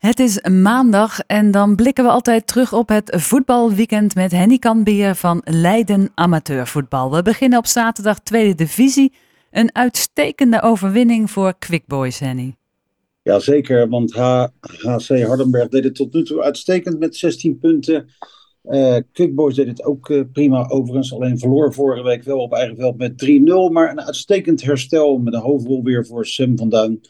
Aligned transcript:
Het 0.00 0.18
is 0.18 0.40
maandag 0.40 1.20
en 1.26 1.50
dan 1.50 1.76
blikken 1.76 2.04
we 2.04 2.10
altijd 2.10 2.46
terug 2.46 2.72
op 2.72 2.88
het 2.88 3.16
voetbalweekend 3.16 4.14
met 4.14 4.30
Henny 4.30 4.58
Kanbeer 4.58 5.14
van 5.14 5.42
Leiden 5.44 6.10
Amateurvoetbal. 6.14 7.10
We 7.10 7.22
beginnen 7.22 7.58
op 7.58 7.66
zaterdag 7.66 8.20
tweede 8.20 8.54
divisie. 8.54 9.12
Een 9.50 9.74
uitstekende 9.74 10.62
overwinning 10.62 11.30
voor 11.30 11.54
Quick 11.58 11.86
Boys, 11.86 12.18
Henny. 12.18 12.54
Jazeker, 13.22 13.88
want 13.88 14.12
HC 14.12 15.22
Hardenberg 15.22 15.68
deed 15.68 15.84
het 15.84 15.94
tot 15.94 16.12
nu 16.12 16.24
toe 16.24 16.42
uitstekend 16.42 16.98
met 16.98 17.16
16 17.16 17.58
punten. 17.58 18.08
Uh, 18.64 18.96
Quick 19.12 19.34
Boys 19.34 19.54
deed 19.54 19.66
het 19.66 19.84
ook 19.84 20.08
uh, 20.08 20.22
prima 20.32 20.68
overigens, 20.68 21.14
alleen 21.14 21.38
verloor 21.38 21.74
vorige 21.74 22.02
week 22.02 22.22
wel 22.22 22.38
op 22.38 22.52
eigen 22.52 22.76
veld 22.76 22.96
met 22.96 23.24
3-0. 23.68 23.72
Maar 23.72 23.90
een 23.90 24.00
uitstekend 24.00 24.62
herstel 24.62 25.18
met 25.18 25.34
een 25.34 25.40
hoofdrol 25.40 25.82
weer 25.82 26.06
voor 26.06 26.26
Sam 26.26 26.58
van 26.58 26.68
Duin. 26.68 27.00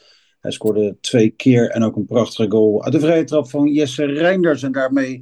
Hij 0.41 0.51
scoorde 0.51 0.97
twee 1.01 1.31
keer 1.31 1.71
en 1.71 1.83
ook 1.83 1.97
een 1.97 2.07
prachtige 2.07 2.51
goal 2.51 2.85
uit 2.85 2.93
de 2.93 3.01
vrije 3.01 3.25
trap 3.25 3.51
van 3.51 3.73
Jesse 3.73 4.05
Reinders. 4.05 4.63
En 4.63 4.73
daarmee 4.73 5.21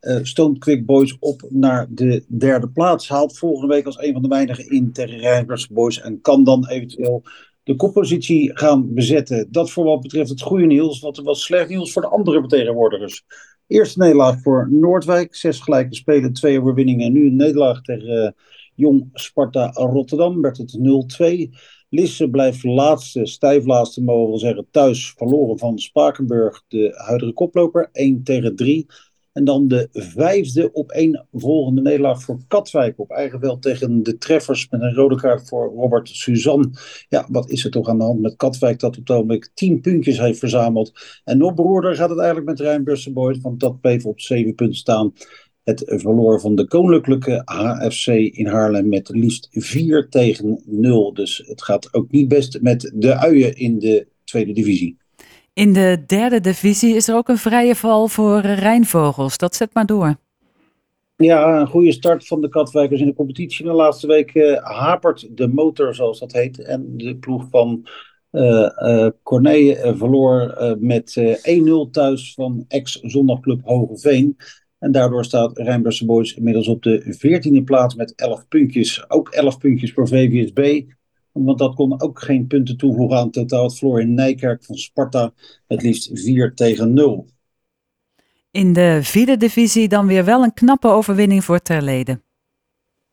uh, 0.00 0.54
Quick 0.58 0.86
Boys 0.86 1.16
op 1.18 1.42
naar 1.48 1.86
de 1.90 2.24
derde 2.28 2.68
plaats. 2.68 3.08
Haalt 3.08 3.38
volgende 3.38 3.74
week 3.74 3.86
als 3.86 3.98
een 3.98 4.12
van 4.12 4.22
de 4.22 4.28
weinigen 4.28 4.70
in 4.70 4.92
tegen 4.92 5.18
Reinders 5.18 5.68
Boys. 5.68 6.00
En 6.00 6.20
kan 6.20 6.44
dan 6.44 6.68
eventueel 6.68 7.22
de 7.62 7.76
koppositie 7.76 8.58
gaan 8.58 8.94
bezetten. 8.94 9.48
Dat 9.50 9.70
voor 9.70 9.84
wat 9.84 10.00
betreft 10.00 10.30
het 10.30 10.42
goede 10.42 10.66
nieuws. 10.66 11.00
Wat 11.00 11.16
was 11.16 11.42
slecht 11.42 11.68
nieuws 11.68 11.92
voor 11.92 12.02
de 12.02 12.08
andere 12.08 12.40
vertegenwoordigers. 12.40 13.24
Eerste 13.66 13.98
nederlaag 13.98 14.40
voor 14.42 14.68
Noordwijk. 14.70 15.34
Zes 15.34 15.60
gelijke 15.60 15.94
spelen, 15.94 16.32
twee 16.32 16.60
overwinningen. 16.60 17.06
En 17.06 17.12
nu 17.12 17.26
een 17.26 17.36
nederlaag 17.36 17.80
tegen 17.82 18.24
uh, 18.24 18.30
Jong 18.74 19.08
Sparta 19.12 19.70
Rotterdam. 19.72 20.40
Werd 20.40 20.56
het 20.56 20.78
0-2. 20.78 21.50
Lisse 21.92 22.30
blijft 22.30 22.64
laatste, 22.64 23.26
stijf 23.26 23.64
laatste 23.64 24.02
mogen 24.02 24.32
we 24.32 24.38
zeggen, 24.38 24.66
thuis 24.70 25.14
verloren 25.16 25.58
van 25.58 25.78
Spakenburg, 25.78 26.62
de 26.68 26.92
huidige 26.96 27.32
koploper, 27.32 27.88
1 27.92 28.22
tegen 28.22 28.56
3. 28.56 28.86
En 29.32 29.44
dan 29.44 29.68
de 29.68 29.88
vijfde 29.92 30.72
op 30.72 30.90
één 30.90 31.26
volgende 31.32 31.80
nederlaag 31.80 32.22
voor 32.22 32.38
Katwijk 32.48 32.98
op 32.98 33.10
eigen 33.10 33.40
veld 33.40 33.62
tegen 33.62 34.02
de 34.02 34.18
treffers 34.18 34.68
met 34.70 34.80
een 34.80 34.94
rode 34.94 35.16
kaart 35.16 35.48
voor 35.48 35.72
Robert 35.74 36.08
Suzanne. 36.08 36.70
Ja, 37.08 37.26
wat 37.30 37.50
is 37.50 37.64
er 37.64 37.70
toch 37.70 37.88
aan 37.88 37.98
de 37.98 38.04
hand 38.04 38.20
met 38.20 38.36
Katwijk 38.36 38.78
dat 38.78 38.96
op 38.96 39.06
het 39.06 39.10
ogenblik 39.10 39.50
tien 39.54 39.80
puntjes 39.80 40.18
heeft 40.18 40.38
verzameld. 40.38 40.92
En 41.24 41.38
nog 41.38 41.54
beroerder 41.54 41.96
gaat 41.96 42.10
het 42.10 42.18
eigenlijk 42.18 42.48
met 42.48 42.60
Rijn 42.60 43.40
want 43.42 43.60
dat 43.60 43.80
bleef 43.80 44.06
op 44.06 44.20
zeven 44.20 44.54
punten 44.54 44.78
staan 44.78 45.12
het 45.70 45.82
verloor 45.86 46.40
van 46.40 46.54
de 46.54 46.66
Koninklijke 46.66 47.42
HFC 47.44 48.06
in 48.06 48.46
Haarlem 48.46 48.88
met 48.88 49.08
liefst 49.08 49.48
4 49.50 50.08
tegen 50.08 50.62
0. 50.64 51.14
Dus 51.14 51.42
het 51.46 51.62
gaat 51.62 51.94
ook 51.94 52.10
niet 52.10 52.28
best 52.28 52.58
met 52.60 52.92
de 52.94 53.16
uien 53.16 53.56
in 53.56 53.78
de 53.78 54.06
tweede 54.24 54.52
divisie. 54.52 54.96
In 55.52 55.72
de 55.72 56.02
derde 56.06 56.40
divisie 56.40 56.94
is 56.94 57.08
er 57.08 57.14
ook 57.14 57.28
een 57.28 57.38
vrije 57.38 57.74
val 57.74 58.08
voor 58.08 58.40
Rijnvogels. 58.40 59.38
Dat 59.38 59.54
zet 59.54 59.74
maar 59.74 59.86
door. 59.86 60.16
Ja, 61.16 61.60
een 61.60 61.66
goede 61.66 61.92
start 61.92 62.26
van 62.26 62.40
de 62.40 62.48
Katwijkers 62.48 63.00
in 63.00 63.06
de 63.06 63.14
competitie. 63.14 63.64
De 63.64 63.72
laatste 63.72 64.06
week 64.06 64.34
uh, 64.34 64.56
hapert 64.62 65.36
de 65.36 65.48
motor, 65.48 65.94
zoals 65.94 66.18
dat 66.18 66.32
heet. 66.32 66.62
En 66.62 66.96
de 66.96 67.16
ploeg 67.16 67.46
van 67.50 67.88
uh, 68.32 68.70
uh, 68.78 69.06
Corné 69.22 69.76
verloor 69.96 70.54
met 70.78 71.20
1-0 71.86 71.90
thuis 71.90 72.34
van 72.34 72.64
ex-zondagclub 72.68 73.60
Hogeveen. 73.64 74.36
En 74.80 74.92
daardoor 74.92 75.24
staat 75.24 75.58
Rijnbergse 75.58 76.04
Boys 76.04 76.34
inmiddels 76.34 76.68
op 76.68 76.82
de 76.82 77.16
14e 77.16 77.64
plaats 77.64 77.94
met 77.94 78.14
11 78.14 78.48
puntjes. 78.48 79.10
Ook 79.10 79.28
11 79.28 79.58
puntjes 79.58 79.92
voor 79.92 80.08
VVSB. 80.08 80.82
Want 81.32 81.58
dat 81.58 81.74
kon 81.74 82.00
ook 82.00 82.20
geen 82.20 82.46
punten 82.46 82.76
toevoegen 82.76 83.18
aan 83.18 83.30
totaal. 83.30 83.64
Het 83.64 83.78
verloor 83.78 84.00
in 84.00 84.14
Nijkerk 84.14 84.64
van 84.64 84.76
Sparta 84.76 85.32
het 85.66 85.82
liefst 85.82 86.10
4 86.12 86.54
tegen 86.54 86.92
0. 86.92 87.26
In 88.50 88.72
de 88.72 89.00
vierde 89.02 89.36
divisie 89.36 89.88
dan 89.88 90.06
weer 90.06 90.24
wel 90.24 90.42
een 90.42 90.54
knappe 90.54 90.88
overwinning 90.88 91.44
voor 91.44 91.58
Terleden. 91.58 92.22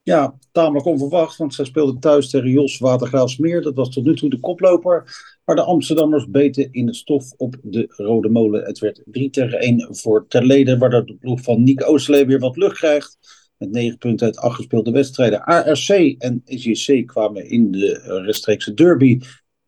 Ja, 0.08 0.38
tamelijk 0.52 0.86
onverwacht, 0.86 1.38
want 1.38 1.54
zij 1.54 1.66
speelden 1.66 2.00
thuis 2.00 2.30
tegen 2.30 2.50
Jos 2.50 2.78
Watergraafsmeer. 2.78 3.62
Dat 3.62 3.76
was 3.76 3.90
tot 3.90 4.04
nu 4.04 4.16
toe 4.16 4.30
de 4.30 4.40
koploper. 4.40 5.04
Maar 5.46 5.56
de 5.56 5.62
Amsterdammers 5.62 6.30
beten 6.30 6.72
in 6.72 6.88
het 6.88 6.96
stof 6.96 7.32
op 7.38 7.56
de 7.62 7.86
Rode 7.88 8.30
Molen. 8.30 8.64
Het 8.64 8.80
werd 8.80 9.02
3 9.06 9.30
tegen 9.30 9.60
1 9.60 9.88
voor 9.96 10.28
Terleden, 10.28 10.80
waardoor 10.80 11.06
de 11.06 11.16
ploeg 11.16 11.42
van 11.42 11.64
Nick 11.64 11.90
Oosterlee 11.90 12.26
weer 12.26 12.40
wat 12.40 12.58
lucht 12.58 12.78
krijgt. 12.78 13.18
Met 13.58 13.72
9 13.72 13.98
punten 13.98 14.26
uit 14.26 14.38
8 14.38 14.56
gespeelde 14.56 14.92
wedstrijden. 14.92 15.44
ARC 15.44 15.90
en 16.18 16.42
SJC 16.46 17.08
kwamen 17.08 17.50
in 17.50 17.72
de 17.72 18.22
rechtstreekse 18.26 18.74
derby 18.74 19.20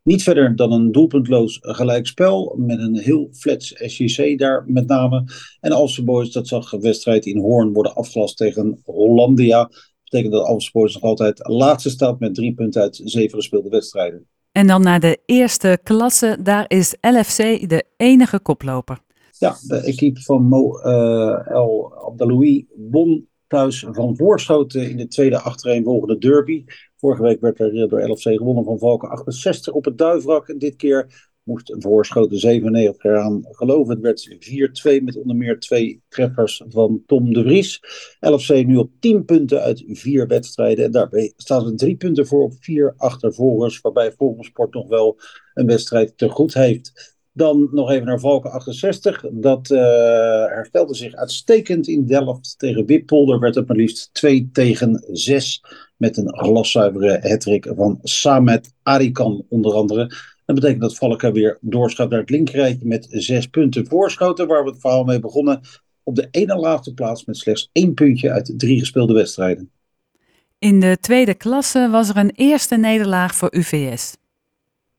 niet 0.04 0.24
verder 0.24 0.56
dan 0.56 0.72
een 0.72 0.92
doelpuntloos 0.92 1.58
gelijkspel. 1.62 2.56
Met 2.58 2.80
een 2.80 2.98
heel 2.98 3.30
flats 3.32 3.74
SJC 3.76 4.38
daar 4.38 4.64
met 4.68 4.88
name. 4.88 5.24
En 5.60 5.72
Alse 5.72 6.04
Boys, 6.04 6.32
dat 6.32 6.48
zag 6.48 6.72
een 6.72 6.82
wedstrijd 6.82 7.26
in 7.26 7.38
Hoorn 7.38 7.74
worden 7.74 7.96
afgelast 7.96 8.38
tegen 8.38 8.82
Hollandia 8.86 9.70
betekent 10.10 10.34
dat 10.34 10.46
Alphensport 10.46 10.94
nog 10.94 11.04
altijd 11.04 11.48
laatste 11.48 11.90
staat 11.90 12.20
met 12.20 12.36
drie 12.36 12.54
punten 12.54 12.82
uit 12.82 13.02
zeven 13.04 13.38
gespeelde 13.38 13.70
wedstrijden. 13.70 14.28
En 14.52 14.68
dan 14.68 14.82
naar 14.82 15.00
de 15.00 15.20
eerste 15.26 15.80
klasse, 15.84 16.38
daar 16.44 16.66
is 16.68 16.96
LFC 17.02 17.70
de 17.70 17.84
enige 17.98 18.40
koploper. 18.40 19.00
Ja, 19.38 19.56
de 19.68 19.78
equipe 19.78 20.22
van 20.22 20.44
Mo 20.44 20.80
uh, 20.80 21.48
El 21.48 21.94
Abdaloui 21.96 22.68
won 22.92 23.28
thuis 23.48 23.86
van 23.92 24.16
Voorschoten 24.16 24.90
in 24.90 24.98
de 24.98 25.08
tweede 25.08 25.40
achtereenvolgende 25.40 26.18
derby. 26.18 26.66
Vorige 26.98 27.22
week 27.22 27.42
werd 27.42 27.60
er 27.60 27.90
door 27.90 28.10
LFC 28.10 28.24
gewonnen 28.24 28.64
van 28.64 28.80
Valken 28.80 29.10
68 29.10 29.74
op 29.74 29.86
het 29.86 29.98
Duivrak. 29.98 30.48
En 30.48 30.58
dit 30.58 30.76
keer 30.76 31.29
moest 31.50 31.76
voorschoten 31.78 32.38
97 32.38 33.04
eraan 33.04 33.46
geloven. 33.52 33.94
Het 33.94 34.04
werd 34.04 35.00
4-2 35.00 35.04
met 35.04 35.18
onder 35.18 35.36
meer 35.36 35.60
twee 35.60 36.02
treffers 36.10 36.64
van 36.68 37.04
Tom 37.06 37.34
de 37.34 37.42
Vries. 37.44 37.80
LFC 38.20 38.66
nu 38.66 38.76
op 38.76 38.92
10 39.00 39.26
punten 39.26 39.62
uit 39.62 39.84
vier 39.88 40.28
wedstrijden. 40.28 40.86
En 40.86 40.92
daarbij 40.92 41.34
staan 41.38 41.66
ze 41.66 41.76
drie 41.76 41.96
punten 41.96 42.28
voor 42.28 42.44
op 42.44 42.54
vier 42.60 42.94
achtervolgers. 42.98 43.82
Waarbij 43.82 44.12
Vogelsport 44.12 44.74
nog 44.74 44.88
wel 44.88 45.20
een 45.54 45.66
wedstrijd 45.66 46.18
te 46.18 46.30
goed 46.30 46.54
heeft. 46.54 47.18
Dan 47.32 47.70
nog 47.72 47.92
even 47.92 48.06
naar 48.06 48.20
Valken 48.20 48.52
68. 48.52 49.26
Dat 49.32 49.70
uh, 49.70 49.80
herstelde 50.46 50.96
zich 50.96 51.16
uitstekend 51.16 51.88
in 51.88 52.06
Delft. 52.06 52.56
Tegen 52.58 52.86
Wippolder 52.86 53.40
werd 53.40 53.56
het 53.56 53.68
maar 53.68 53.78
liefst 53.78 54.10
2 54.14 54.50
tegen 54.52 55.04
6. 55.12 55.64
Met 55.98 56.18
een 56.18 56.38
glaszuivere 56.38 57.20
hattrick 57.22 57.72
van 57.76 58.00
Samet 58.02 58.74
Arikan 58.84 59.46
onder 59.50 59.74
andere. 59.74 60.12
Dat 60.50 60.60
betekent 60.60 60.82
dat 60.82 60.98
Valken 60.98 61.34
weer 61.34 61.58
doorschuift 61.62 62.12
naar 62.12 62.22
het 62.22 62.30
linkerrijtje 62.30 62.88
met 62.88 63.08
zes 63.10 63.48
punten 63.48 63.88
voorschoten, 63.88 64.48
waar 64.48 64.64
we 64.64 64.70
het 64.70 64.80
verhaal 64.80 65.04
mee 65.04 65.20
begonnen. 65.20 65.62
Op 66.04 66.16
de 66.16 66.28
ene 66.32 66.56
laatste 66.56 66.94
plaats 66.94 67.26
met 67.26 67.38
slechts 67.38 67.70
één 67.72 67.94
puntje 67.94 68.32
uit 68.32 68.54
drie 68.58 68.80
gespeelde 68.80 69.14
wedstrijden. 69.14 69.72
In 70.60 70.80
de 70.80 70.98
tweede 71.00 71.34
klasse 71.34 71.90
was 71.92 72.10
er 72.10 72.18
een 72.18 72.32
eerste 72.36 72.78
nederlaag 72.78 73.36
voor 73.36 73.56
UVS. 73.56 74.18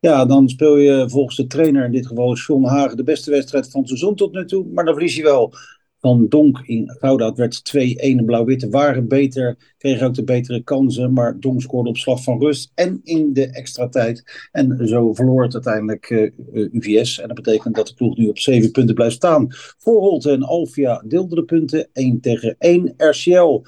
Ja, 0.00 0.24
dan 0.24 0.48
speel 0.48 0.76
je 0.76 1.08
volgens 1.08 1.36
de 1.36 1.46
trainer, 1.46 1.84
in 1.84 1.92
dit 1.92 2.06
geval 2.06 2.34
John 2.34 2.64
Hagen, 2.64 2.96
de 2.96 3.04
beste 3.04 3.30
wedstrijd 3.30 3.70
van 3.70 3.80
het 3.80 3.88
seizoen 3.88 4.14
tot 4.14 4.32
nu 4.32 4.46
toe. 4.46 4.66
Maar 4.72 4.84
dan 4.84 4.94
verlies 4.94 5.16
je 5.16 5.22
wel 5.22 5.54
van 6.00 6.28
Donk 6.28 6.60
in 6.64 6.90
Gouda. 6.98 7.34
Werd 7.34 7.62
2-1. 7.76 8.24
Blauw-Witte 8.24 8.68
waren 8.68 9.08
beter, 9.08 9.74
kregen 9.78 10.06
ook 10.06 10.14
de 10.14 10.24
betere 10.24 10.62
kansen. 10.62 11.12
Maar 11.12 11.40
Donk 11.40 11.62
scoorde 11.62 11.88
op 11.88 11.96
slag 11.96 12.22
van 12.22 12.40
rust 12.40 12.72
en 12.74 13.00
in 13.04 13.32
de 13.32 13.50
extra 13.50 13.88
tijd. 13.88 14.48
En 14.52 14.88
zo 14.88 15.14
verloor 15.14 15.42
het 15.42 15.54
uiteindelijk 15.54 16.10
uh, 16.10 16.22
eh, 16.22 16.32
UVS. 16.72 17.20
En 17.20 17.26
dat 17.26 17.36
betekent 17.36 17.74
dat 17.74 17.86
de 17.86 17.94
ploeg 17.94 18.16
nu 18.16 18.28
op 18.28 18.38
7 18.38 18.70
punten 18.70 18.94
blijft 18.94 19.14
staan. 19.14 19.48
Holte 19.78 20.30
en 20.30 20.42
Alvia 20.42 21.02
deelden 21.06 21.38
de 21.38 21.44
punten 21.44 21.88
1 21.92 22.20
tegen 22.20 22.54
1. 22.58 22.94
RCL 22.96 23.62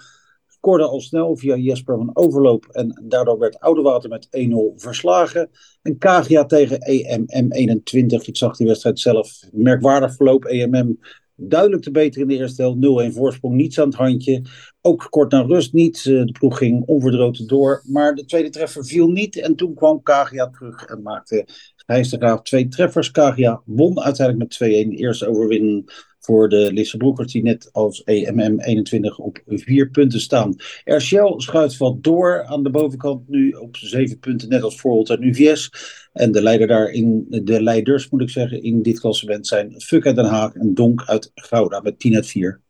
scoorde 0.62 0.84
al 0.84 1.00
snel 1.00 1.36
via 1.36 1.56
Jesper 1.56 1.96
van 1.96 2.10
Overloop. 2.12 2.66
En 2.66 3.02
daardoor 3.04 3.38
werd 3.38 3.60
Oudewater 3.60 4.08
met 4.08 4.28
1-0 4.30 4.76
verslagen. 4.76 5.50
En 5.82 5.98
Kagia 5.98 6.44
tegen 6.44 6.78
EMM 6.78 7.52
21. 7.52 8.26
Ik 8.26 8.36
zag 8.36 8.56
die 8.56 8.66
wedstrijd 8.66 9.00
zelf. 9.00 9.42
Merkwaardig 9.52 10.14
verloop. 10.14 10.44
EMM 10.44 10.98
duidelijk 11.36 11.82
te 11.82 11.90
beter 11.90 12.20
in 12.20 12.28
de 12.28 12.36
eerste 12.36 12.62
helft. 12.62 13.10
0-1 13.10 13.14
voorsprong, 13.14 13.54
niets 13.54 13.80
aan 13.80 13.88
het 13.88 13.96
handje. 13.96 14.42
Ook 14.80 15.06
kort 15.10 15.30
na 15.30 15.42
rust 15.42 15.72
niet. 15.72 15.96
Eh, 15.96 16.04
de 16.04 16.32
ploeg 16.38 16.58
ging 16.58 16.82
onverdroten 16.86 17.46
door. 17.46 17.82
Maar 17.86 18.14
de 18.14 18.24
tweede 18.24 18.50
treffer 18.50 18.84
viel 18.84 19.08
niet. 19.08 19.36
En 19.36 19.56
toen 19.56 19.74
kwam 19.74 20.02
Kagia 20.02 20.50
terug 20.50 20.84
en 20.84 21.02
maakte 21.02 21.46
Gijs 21.86 22.08
de 22.08 22.16
Graaf 22.16 22.42
twee 22.42 22.68
treffers. 22.68 23.10
Kagia 23.10 23.62
won 23.64 24.00
uiteindelijk 24.00 24.48
met 24.48 24.70
2-1 24.86 24.90
de 24.90 24.96
eerste 24.96 25.28
overwinning 25.28 25.90
voor 26.24 26.48
de 26.48 26.72
Lissabroekers 26.72 27.32
die 27.32 27.42
net 27.42 27.68
als 27.72 28.04
EMM 28.04 28.60
21 28.60 29.18
op 29.18 29.42
vier 29.46 29.90
punten 29.90 30.20
staan. 30.20 30.54
RCL 30.84 31.34
schuift 31.36 31.76
wat 31.76 32.02
door 32.02 32.44
aan 32.44 32.62
de 32.62 32.70
bovenkant 32.70 33.28
nu 33.28 33.50
op 33.50 33.76
zeven 33.76 34.18
punten, 34.18 34.48
net 34.48 34.62
als 34.62 34.80
Voorholt 34.80 35.10
en 35.10 35.22
UVS. 35.22 35.70
En 36.12 36.32
de, 36.32 36.42
leider 36.42 36.66
daar 36.66 36.88
in, 36.88 37.26
de 37.28 37.62
leiders, 37.62 38.10
moet 38.10 38.22
ik 38.22 38.30
zeggen, 38.30 38.62
in 38.62 38.82
dit 38.82 39.00
klassement 39.00 39.46
zijn 39.46 39.80
Fuck 39.80 40.06
uit 40.06 40.16
Den 40.16 40.24
Haag 40.24 40.54
en 40.54 40.74
Donk 40.74 41.02
uit 41.06 41.30
Gouda 41.34 41.80
met 41.80 41.98
10 41.98 42.14
uit 42.14 42.26
4. 42.26 42.60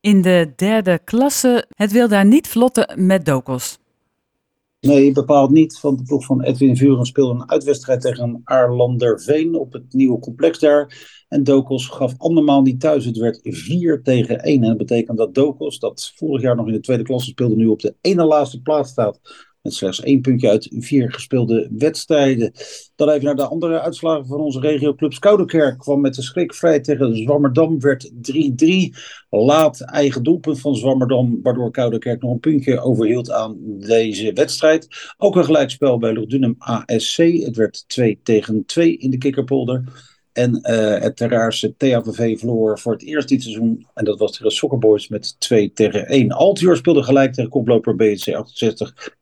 In 0.00 0.22
de 0.22 0.52
derde 0.56 1.00
klasse, 1.04 1.64
het 1.68 1.92
wil 1.92 2.08
daar 2.08 2.26
niet 2.26 2.46
vlotten 2.46 3.06
met 3.06 3.24
Dokos. 3.24 3.78
Nee, 4.80 5.12
bepaald 5.12 5.50
niet. 5.50 5.80
Want 5.80 5.98
de 5.98 6.04
ploeg 6.04 6.24
van 6.24 6.42
Edwin 6.42 6.76
Vuren 6.76 7.06
speelde 7.06 7.34
een 7.34 7.50
uitwedstrijd 7.50 8.00
tegen 8.00 8.40
Aarlanderveen 8.44 9.54
op 9.54 9.72
het 9.72 9.92
nieuwe 9.92 10.18
complex 10.18 10.58
daar. 10.58 11.16
En 11.28 11.44
Dokos 11.44 11.86
gaf 11.86 12.14
andermaal 12.16 12.62
niet 12.62 12.80
thuis. 12.80 13.04
Het 13.04 13.16
werd 13.16 13.40
4 13.42 14.02
tegen 14.02 14.38
1. 14.38 14.62
En 14.62 14.68
dat 14.68 14.76
betekent 14.76 15.18
dat 15.18 15.34
Dokos, 15.34 15.78
dat 15.78 16.12
vorig 16.16 16.42
jaar 16.42 16.56
nog 16.56 16.66
in 16.66 16.72
de 16.72 16.80
tweede 16.80 17.02
klasse 17.02 17.30
speelde, 17.30 17.56
nu 17.56 17.66
op 17.66 17.80
de 17.80 17.94
ene 18.00 18.24
laatste 18.24 18.60
plaats 18.60 18.90
staat. 18.90 19.20
Met 19.68 19.76
slechts 19.76 20.00
één 20.00 20.20
puntje 20.20 20.48
uit 20.48 20.68
vier 20.78 21.12
gespeelde 21.12 21.68
wedstrijden. 21.78 22.52
Dan 22.96 23.08
even 23.08 23.24
naar 23.24 23.36
de 23.36 23.46
andere 23.46 23.80
uitslagen 23.80 24.26
van 24.26 24.40
onze 24.40 24.60
regioclubs. 24.60 25.18
Koudekerk 25.18 25.78
kwam 25.78 26.00
met 26.00 26.14
de 26.14 26.22
schrik 26.22 26.54
vrij 26.54 26.80
tegen 26.80 27.16
Zwammerdam. 27.16 27.80
Werd 27.80 28.10
3-3. 28.10 28.96
Laat 29.30 29.80
eigen 29.80 30.22
doelpunt 30.22 30.60
van 30.60 30.76
Zwammerdam. 30.76 31.40
Waardoor 31.42 31.70
Koudekerk 31.70 32.22
nog 32.22 32.32
een 32.32 32.40
puntje 32.40 32.80
overhield 32.80 33.30
aan 33.30 33.56
deze 33.78 34.32
wedstrijd. 34.32 34.88
Ook 35.16 35.36
een 35.36 35.44
gelijkspel 35.44 35.98
bij 35.98 36.12
Lugdunum 36.12 36.54
ASC. 36.58 37.16
Het 37.16 37.56
werd 37.56 37.88
2 37.88 38.20
tegen 38.22 38.64
2 38.66 38.96
in 38.96 39.10
de 39.10 39.18
kikkerpolder. 39.18 39.82
En 40.32 40.60
uh, 40.62 41.00
het 41.00 41.16
Terraarse 41.16 41.74
THVV 41.76 42.38
verloor 42.38 42.78
voor 42.78 42.92
het 42.92 43.02
eerst 43.02 43.28
dit 43.28 43.42
seizoen. 43.42 43.86
En 43.94 44.04
dat 44.04 44.18
was 44.18 44.32
tegen 44.36 44.50
Soccerboys 44.50 45.08
met 45.08 45.40
2 45.40 45.72
tegen 45.72 46.06
1. 46.06 46.32
Altior 46.32 46.76
speelde 46.76 47.02
gelijk 47.02 47.32
tegen 47.32 47.50
koploper 47.50 47.96
BSC 47.96 48.28
68 48.28 49.10
0-0 49.10 49.17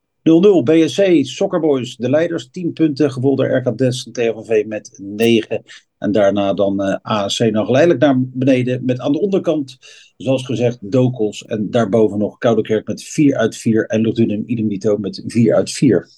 BSC, 0.62 1.25
Soccerboys, 1.25 1.96
de 1.96 2.11
leiders, 2.11 2.50
10 2.50 2.73
punten. 2.73 3.12
Gevolgd 3.12 3.37
door 3.37 3.56
RK 3.56 3.78
Des 3.78 4.05
en 4.05 4.12
TVV 4.12 4.67
met 4.67 4.99
9. 5.02 5.62
En 5.99 6.12
daarna 6.12 6.55
dan 6.55 6.82
uh, 7.05 7.26
nog 7.50 7.67
geleidelijk 7.67 8.00
naar 8.00 8.14
beneden. 8.19 8.84
Met 8.84 9.00
aan 9.00 9.12
de 9.12 9.20
onderkant, 9.20 9.78
zoals 10.17 10.44
gezegd, 10.44 10.78
Dokels. 10.81 11.44
En 11.44 11.70
daarboven 11.70 12.19
nog 12.19 12.38
Koudekerk 12.38 12.87
met 12.87 13.02
4 13.02 13.37
uit 13.37 13.56
4. 13.56 13.87
En 13.87 14.00
Luchtdunum 14.00 14.43
idem 14.46 14.69
dito 14.69 14.96
met 14.96 15.23
4 15.26 15.55
uit 15.55 15.70
4. 15.70 16.08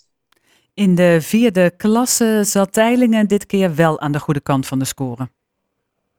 In 0.75 0.95
de 0.95 1.19
vierde 1.21 1.73
klasse 1.77 2.41
zat 2.45 2.73
Teilingen 2.73 3.29
dit 3.29 3.47
keer 3.47 3.75
wel 3.75 4.01
aan 4.01 4.13
de 4.13 4.21
goede 4.21 4.41
kant 4.41 4.67
van 4.67 4.79
de 4.79 4.85
score. 4.85 5.29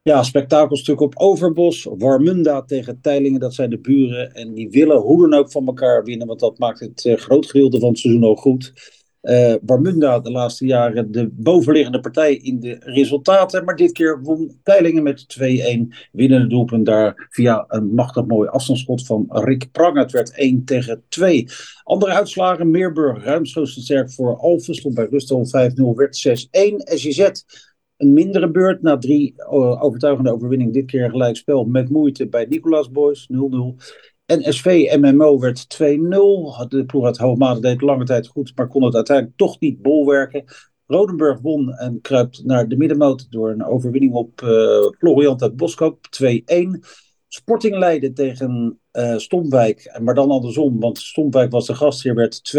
Ja, 0.09 0.23
spektakelstuk 0.23 0.99
op 0.99 1.17
Overbos. 1.17 1.87
Warmunda 1.97 2.61
tegen 2.61 3.01
Teilingen, 3.01 3.39
dat 3.39 3.53
zijn 3.53 3.69
de 3.69 3.79
buren. 3.79 4.33
En 4.33 4.53
die 4.53 4.69
willen 4.69 4.97
hoe 4.97 5.29
dan 5.29 5.39
ook 5.39 5.51
van 5.51 5.65
elkaar 5.65 6.03
winnen, 6.03 6.27
want 6.27 6.39
dat 6.39 6.57
maakt 6.57 6.79
het 6.79 7.05
uh, 7.05 7.17
groot 7.17 7.45
gedeelte 7.45 7.79
van 7.79 7.89
het 7.89 7.99
seizoen 7.99 8.23
ook 8.23 8.39
goed. 8.39 8.73
Uh, 9.21 9.53
Warmunda 9.61 10.19
de 10.19 10.31
laatste 10.31 10.65
jaren 10.65 11.11
de 11.11 11.29
bovenliggende 11.31 11.99
partij 11.99 12.35
in 12.35 12.59
de 12.59 12.75
resultaten. 12.79 13.65
Maar 13.65 13.75
dit 13.75 13.91
keer 13.91 14.21
won 14.21 14.59
Teilingen 14.63 15.03
met 15.03 15.37
2-1. 15.39 15.43
Winnende 16.11 16.47
doelpunt 16.47 16.85
daar 16.85 17.27
via 17.29 17.65
een 17.67 17.93
machtig 17.93 18.25
mooi 18.25 18.49
afstandsschot 18.49 19.05
van 19.05 19.25
Rick 19.29 19.71
Prang. 19.71 19.97
Het 19.97 20.11
werd 20.11 20.31
1 20.31 20.65
tegen 20.65 21.03
2. 21.09 21.47
Andere 21.83 22.11
uitslagen. 22.11 22.71
Meerburg 22.71 23.23
ruimschoots 23.23 23.81
sterk 23.81 24.11
voor 24.11 24.37
Alphen. 24.37 24.75
Stond 24.75 24.95
bij 24.95 25.07
rust 25.09 25.33
5-0. 25.33 25.35
Werd 25.95 26.27
6-1. 26.27 26.95
SJZ 26.95 27.31
een 27.99 28.13
mindere 28.13 28.51
beurt 28.51 28.81
na 28.81 28.97
drie 28.97 29.33
uh, 29.37 29.83
overtuigende 29.83 30.33
overwinningen. 30.33 30.73
Dit 30.73 30.85
keer 30.85 31.09
gelijk 31.09 31.35
spel 31.35 31.65
met 31.65 31.89
moeite 31.89 32.27
bij 32.27 32.45
Nicolaas 32.49 32.91
Boys 32.91 33.29
0-0. 33.33 33.35
En 34.25 34.53
SV 34.53 34.95
MMO 34.99 35.39
werd 35.39 35.81
2-0. 35.83 35.87
De 36.67 36.83
ploeg 36.87 37.05
uit 37.05 37.17
Hoogmade 37.17 37.59
deed 37.59 37.81
lange 37.81 38.05
tijd 38.05 38.27
goed, 38.27 38.51
maar 38.55 38.67
kon 38.67 38.83
het 38.83 38.95
uiteindelijk 38.95 39.37
toch 39.37 39.59
niet 39.59 39.81
bolwerken. 39.81 40.43
Rodenburg 40.85 41.39
won 41.41 41.73
en 41.73 42.01
kruipt 42.01 42.45
naar 42.45 42.67
de 42.67 42.77
middenmoot 42.77 43.31
door 43.31 43.49
een 43.49 43.65
overwinning 43.65 44.13
op 44.13 44.41
uh, 44.41 44.49
Floriant 44.97 45.41
uit 45.41 45.55
Boskoop 45.55 46.05
2-1. 46.23 46.29
Sporting 47.31 47.77
Leiden 47.77 48.13
tegen 48.13 48.79
uh, 48.93 49.17
Stomwijk, 49.17 49.99
maar 50.01 50.15
dan 50.15 50.31
andersom, 50.31 50.79
want 50.79 50.97
Stomwijk 50.97 51.51
was 51.51 51.67
de 51.67 51.75
gastheer, 51.75 52.15
werd 52.15 52.55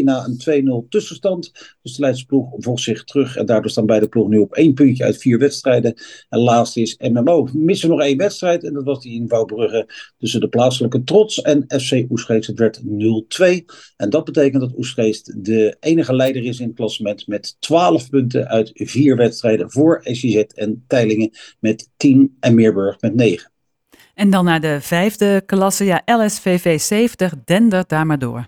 2-2 0.00 0.04
na 0.04 0.24
een 0.24 0.84
2-0 0.84 0.88
tussenstand. 0.88 1.52
Dus 1.82 1.94
de 1.94 2.00
Leidse 2.00 2.26
ploeg 2.26 2.48
vocht 2.56 2.82
zich 2.82 3.04
terug 3.04 3.36
en 3.36 3.46
daardoor 3.46 3.70
staan 3.70 3.86
beide 3.86 4.08
ploegen 4.08 4.32
nu 4.32 4.38
op 4.38 4.52
één 4.52 4.74
puntje 4.74 5.04
uit 5.04 5.16
vier 5.18 5.38
wedstrijden. 5.38 5.94
En 6.28 6.38
laatste 6.38 6.80
is 6.80 6.98
MMO. 6.98 7.48
Missen 7.52 7.88
nog 7.88 8.00
één 8.00 8.16
wedstrijd 8.16 8.64
en 8.64 8.72
dat 8.72 8.84
was 8.84 9.02
die 9.02 9.14
in 9.14 9.28
Wouwbrugge 9.28 9.88
tussen 10.18 10.40
de 10.40 10.48
plaatselijke 10.48 11.02
Trots 11.02 11.42
en 11.42 11.64
FC 11.80 12.10
Oesgeest. 12.10 12.46
Het 12.46 12.58
werd 12.58 12.82
0-2 12.82 13.64
en 13.96 14.10
dat 14.10 14.24
betekent 14.24 14.62
dat 14.62 14.76
Oesgeest 14.76 15.44
de 15.44 15.76
enige 15.80 16.14
leider 16.14 16.44
is 16.44 16.60
in 16.60 16.66
het 16.66 16.76
klassement 16.76 17.26
met 17.26 17.56
12 17.58 18.10
punten 18.10 18.48
uit 18.48 18.70
vier 18.74 19.16
wedstrijden 19.16 19.70
voor 19.70 20.00
SJZ 20.02 20.36
en 20.36 20.84
Teilingen 20.86 21.30
met 21.60 21.90
10 21.96 22.36
en 22.40 22.54
Meerburg 22.54 23.00
met 23.00 23.14
9. 23.14 23.52
En 24.14 24.30
dan 24.30 24.44
naar 24.44 24.60
de 24.60 24.80
vijfde 24.80 25.42
klasse, 25.46 25.84
ja, 25.84 26.02
LSVV 26.04 26.80
70, 26.80 27.34
dendert 27.44 27.88
daar 27.88 28.06
maar 28.06 28.18
door. 28.18 28.46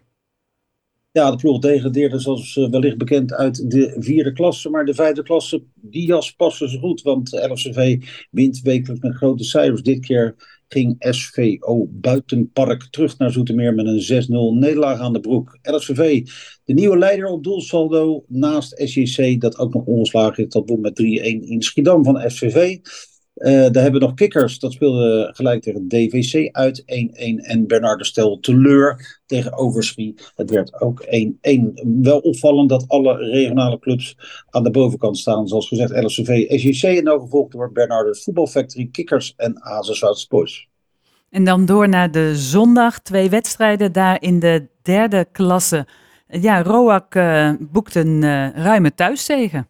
Ja, 1.12 1.30
de 1.30 1.36
ploeg 1.36 1.58
degradeerde 1.58 2.18
zoals 2.18 2.56
eh, 2.56 2.70
wellicht 2.70 2.98
bekend 2.98 3.32
uit 3.32 3.70
de 3.70 3.96
vierde 3.98 4.32
klasse. 4.32 4.70
Maar 4.70 4.84
de 4.84 4.94
vijfde 4.94 5.22
klasse, 5.22 5.62
die 5.74 6.06
jas 6.06 6.32
passen 6.32 6.68
ze 6.68 6.78
goed. 6.78 7.02
Want 7.02 7.48
LSVV 7.50 8.02
wint 8.30 8.60
wekelijks 8.60 9.02
met 9.02 9.14
grote 9.14 9.44
cijfers. 9.44 9.82
Dit 9.82 10.00
keer 10.00 10.34
ging 10.68 10.96
SVO 10.98 11.86
Buitenpark 11.90 12.86
terug 12.90 13.18
naar 13.18 13.30
Zoetermeer 13.30 13.74
met 13.74 13.86
een 13.86 14.24
6-0 14.24 14.58
nederlaag 14.58 15.00
aan 15.00 15.12
de 15.12 15.20
broek. 15.20 15.58
LSVV, 15.62 16.26
de 16.64 16.74
nieuwe 16.74 16.98
leider 16.98 17.26
op 17.26 17.44
doelsaldo 17.44 18.24
naast 18.28 18.82
SJC, 18.84 19.40
dat 19.40 19.58
ook 19.58 19.74
nog 19.74 19.84
ongeslagen 19.84 20.44
is. 20.44 20.52
Dat 20.52 20.68
won 20.68 20.80
met 20.80 21.02
3-1 21.02 21.04
in 21.04 21.62
Schiedam 21.62 22.04
van 22.04 22.30
SVV. 22.30 22.78
Uh, 23.36 23.50
daar 23.52 23.82
hebben 23.82 23.92
we 23.92 24.06
nog 24.06 24.14
Kikkers, 24.14 24.58
dat 24.58 24.72
speelde 24.72 25.30
gelijk 25.32 25.62
tegen 25.62 25.88
DVC 25.88 26.48
uit 26.52 26.82
1-1. 26.82 26.84
En 27.36 27.66
Bernardo 27.66 28.02
Stel 28.04 28.40
teleur 28.40 29.20
tegen 29.26 29.52
Overschie. 29.52 30.14
Het 30.34 30.50
werd 30.50 30.80
ook 30.80 31.04
1-1. 31.04 31.08
Wel 32.00 32.18
opvallend 32.18 32.68
dat 32.68 32.84
alle 32.88 33.16
regionale 33.16 33.78
clubs 33.78 34.16
aan 34.50 34.62
de 34.62 34.70
bovenkant 34.70 35.18
staan. 35.18 35.48
Zoals 35.48 35.68
gezegd 35.68 36.04
LSV, 36.04 36.44
SJC 36.48 36.82
en 36.82 37.04
dan 37.04 37.20
gevolgd 37.20 37.52
door 37.52 37.72
Bernardo 37.72 38.12
Voetbalfactory, 38.12 38.88
Kikkers 38.92 39.34
en 39.36 39.62
Azen 39.62 40.26
Boys. 40.28 40.68
En 41.30 41.44
dan 41.44 41.64
door 41.64 41.88
naar 41.88 42.10
de 42.10 42.36
zondag. 42.36 43.00
Twee 43.00 43.30
wedstrijden 43.30 43.92
daar 43.92 44.22
in 44.22 44.38
de 44.38 44.66
derde 44.82 45.26
klasse. 45.32 45.86
Ja, 46.28 46.62
Roak 46.62 47.14
uh, 47.14 47.52
boekt 47.60 47.94
een 47.94 48.22
uh, 48.22 48.48
ruime 48.50 48.94
thuiszegen. 48.94 49.68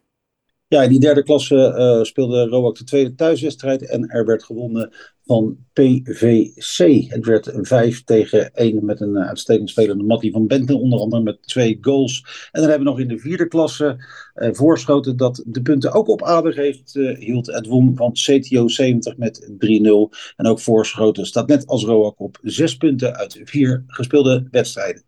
Ja, 0.69 0.81
in 0.81 0.89
die 0.89 0.99
derde 0.99 1.23
klasse 1.23 1.75
uh, 1.77 2.03
speelde 2.03 2.45
Roak 2.45 2.77
de 2.77 2.83
tweede 2.83 3.15
thuiswedstrijd 3.15 3.89
en 3.89 4.09
er 4.09 4.25
werd 4.25 4.43
gewonnen 4.43 4.93
van 5.25 5.57
PVC. 5.73 7.09
Het 7.09 7.25
werd 7.25 7.51
5 7.53 8.03
tegen 8.03 8.53
1 8.53 8.85
met 8.85 9.01
een 9.01 9.15
uh, 9.15 9.27
uitstekend 9.27 9.69
spelende 9.69 10.03
Mattie 10.03 10.31
van 10.31 10.47
Benten, 10.47 10.79
onder 10.79 10.99
andere 10.99 11.23
met 11.23 11.41
twee 11.41 11.77
goals. 11.81 12.49
En 12.51 12.61
dan 12.61 12.69
hebben 12.69 12.87
we 12.87 12.93
nog 12.93 12.99
in 12.99 13.07
de 13.07 13.19
vierde 13.19 13.47
klasse 13.47 14.05
uh, 14.35 14.49
voorschoten 14.51 15.17
dat 15.17 15.43
de 15.45 15.61
punten 15.61 15.91
ook 15.91 16.07
op 16.07 16.23
aardig 16.23 16.55
heeft 16.55 16.93
hield. 17.19 17.47
Het 17.47 17.67
won 17.67 17.95
van 17.95 18.11
CTO 18.11 18.67
70 18.67 19.17
met 19.17 19.49
3-0. 19.51 19.55
En 20.35 20.45
ook 20.45 20.59
voorschoten 20.59 21.25
staat 21.25 21.47
net 21.47 21.67
als 21.67 21.83
Roak 21.83 22.19
op 22.19 22.37
6 22.41 22.77
punten 22.77 23.15
uit 23.15 23.41
vier 23.43 23.83
gespeelde 23.87 24.47
wedstrijden. 24.51 25.03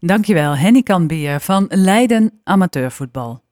Dankjewel, 0.00 0.56
Henny 0.56 0.82
Kanbier 0.82 1.40
van 1.40 1.66
Leiden 1.68 2.40
Amateurvoetbal. 2.44 3.43